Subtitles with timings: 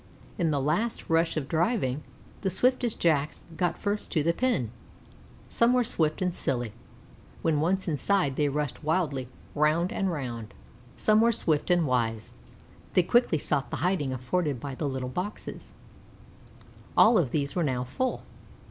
[0.39, 2.01] In the last rush of driving,
[2.41, 4.71] the swiftest Jacks got first to the pen.
[5.47, 6.73] Some were swift and silly;
[7.43, 10.55] when once inside they rushed wildly round and round.
[10.97, 12.33] Some were swift and wise;
[12.93, 15.71] they quickly sought the hiding afforded by the little boxes;
[16.97, 18.23] all of these were now full.